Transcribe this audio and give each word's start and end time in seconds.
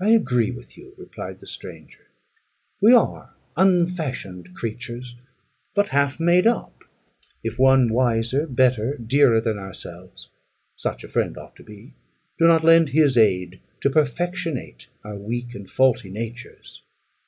"I 0.00 0.10
agree 0.10 0.52
with 0.52 0.78
you," 0.78 0.94
replied 0.96 1.40
the 1.40 1.48
stranger; 1.48 2.06
"we 2.80 2.94
are 2.94 3.34
unfashioned 3.56 4.54
creatures, 4.54 5.16
but 5.74 5.88
half 5.88 6.20
made 6.20 6.46
up, 6.46 6.84
if 7.42 7.58
one 7.58 7.92
wiser, 7.92 8.46
better, 8.46 8.96
dearer 8.96 9.40
than 9.40 9.58
ourselves 9.58 10.28
such 10.76 11.02
a 11.02 11.08
friend 11.08 11.36
ought 11.36 11.56
to 11.56 11.64
be 11.64 11.94
do 12.38 12.46
not 12.46 12.62
lend 12.62 12.90
his 12.90 13.18
aid 13.18 13.58
to 13.80 13.90
perfectionate 13.90 14.86
our 15.02 15.16
weak 15.16 15.52
and 15.52 15.68
faulty 15.68 16.10
natures. 16.10 16.82